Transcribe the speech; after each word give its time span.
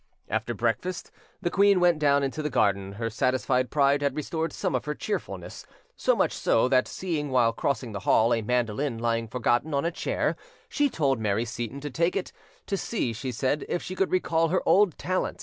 After 0.29 0.55
breakfast, 0.55 1.11
the 1.43 1.51
queen 1.51 1.79
went 1.79 1.99
down 1.99 2.23
into 2.23 2.41
the 2.41 2.49
garden: 2.49 2.93
her 2.93 3.07
satisfied 3.11 3.69
pride 3.69 4.01
had 4.01 4.15
restored 4.15 4.51
some 4.51 4.73
of 4.73 4.85
her 4.85 4.95
cheerfulness, 4.95 5.63
so 5.95 6.15
much 6.15 6.31
so 6.33 6.67
that, 6.69 6.87
seeing, 6.87 7.29
while 7.29 7.53
crossing 7.53 7.91
the 7.91 7.99
hall, 7.99 8.33
a 8.33 8.41
mandolin 8.41 8.97
lying 8.97 9.27
forgotten 9.27 9.75
on 9.75 9.85
a 9.85 9.91
chair, 9.91 10.35
she 10.67 10.89
told 10.89 11.19
Mary 11.19 11.45
Seyton 11.45 11.81
to 11.81 11.91
take 11.91 12.15
it, 12.15 12.31
to 12.65 12.77
see, 12.77 13.13
she 13.13 13.31
said, 13.31 13.63
if 13.69 13.83
she 13.83 13.93
could 13.93 14.09
recall 14.09 14.47
her 14.47 14.67
old 14.67 14.97
talent. 14.97 15.39